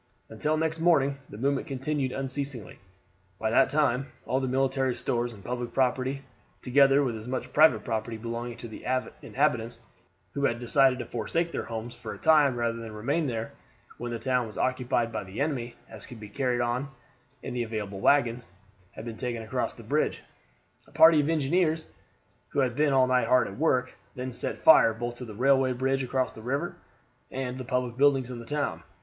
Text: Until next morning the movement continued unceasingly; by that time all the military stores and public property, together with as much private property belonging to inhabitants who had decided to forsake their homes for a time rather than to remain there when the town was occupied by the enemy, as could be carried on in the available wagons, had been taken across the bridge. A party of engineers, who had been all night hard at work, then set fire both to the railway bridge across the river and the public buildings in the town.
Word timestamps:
Until 0.29 0.57
next 0.57 0.79
morning 0.79 1.19
the 1.29 1.37
movement 1.37 1.67
continued 1.67 2.11
unceasingly; 2.11 2.79
by 3.37 3.51
that 3.51 3.69
time 3.69 4.07
all 4.25 4.39
the 4.39 4.47
military 4.47 4.95
stores 4.95 5.31
and 5.31 5.43
public 5.45 5.75
property, 5.75 6.23
together 6.63 7.03
with 7.03 7.15
as 7.15 7.27
much 7.27 7.53
private 7.53 7.83
property 7.83 8.17
belonging 8.17 8.57
to 8.57 9.11
inhabitants 9.21 9.77
who 10.33 10.45
had 10.45 10.57
decided 10.57 10.97
to 10.97 11.05
forsake 11.05 11.51
their 11.51 11.65
homes 11.65 11.93
for 11.93 12.15
a 12.15 12.17
time 12.17 12.55
rather 12.55 12.77
than 12.79 12.87
to 12.87 12.91
remain 12.93 13.27
there 13.27 13.51
when 13.99 14.11
the 14.11 14.17
town 14.17 14.47
was 14.47 14.57
occupied 14.57 15.11
by 15.11 15.23
the 15.23 15.39
enemy, 15.39 15.75
as 15.87 16.07
could 16.07 16.19
be 16.19 16.29
carried 16.29 16.61
on 16.61 16.89
in 17.43 17.53
the 17.53 17.61
available 17.61 17.99
wagons, 17.99 18.47
had 18.93 19.05
been 19.05 19.17
taken 19.17 19.43
across 19.43 19.73
the 19.73 19.83
bridge. 19.83 20.23
A 20.87 20.91
party 20.91 21.21
of 21.21 21.29
engineers, 21.29 21.85
who 22.47 22.61
had 22.61 22.75
been 22.75 22.91
all 22.93 23.05
night 23.05 23.27
hard 23.27 23.45
at 23.47 23.55
work, 23.59 23.93
then 24.15 24.31
set 24.31 24.57
fire 24.57 24.95
both 24.95 25.17
to 25.17 25.25
the 25.25 25.35
railway 25.35 25.73
bridge 25.73 26.01
across 26.03 26.31
the 26.31 26.41
river 26.41 26.75
and 27.29 27.59
the 27.59 27.63
public 27.63 27.97
buildings 27.97 28.31
in 28.31 28.39
the 28.39 28.45
town. 28.45 28.81